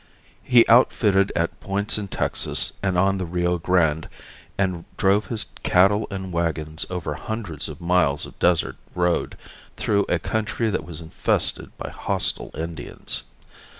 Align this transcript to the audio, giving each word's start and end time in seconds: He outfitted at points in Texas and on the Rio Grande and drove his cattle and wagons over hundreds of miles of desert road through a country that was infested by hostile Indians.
He 0.41 0.67
outfitted 0.67 1.31
at 1.35 1.59
points 1.59 1.99
in 1.99 2.07
Texas 2.07 2.73
and 2.81 2.97
on 2.97 3.19
the 3.19 3.25
Rio 3.27 3.59
Grande 3.59 4.09
and 4.57 4.83
drove 4.97 5.27
his 5.27 5.45
cattle 5.61 6.07
and 6.09 6.33
wagons 6.33 6.87
over 6.89 7.13
hundreds 7.13 7.69
of 7.69 7.79
miles 7.79 8.25
of 8.25 8.39
desert 8.39 8.77
road 8.95 9.37
through 9.77 10.07
a 10.09 10.17
country 10.17 10.71
that 10.71 10.85
was 10.85 11.01
infested 11.01 11.77
by 11.77 11.91
hostile 11.91 12.49
Indians. 12.55 13.21